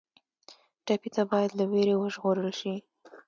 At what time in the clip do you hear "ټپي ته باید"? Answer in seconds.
0.85-1.51